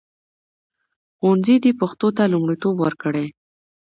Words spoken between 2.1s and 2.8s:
ته لومړیتوب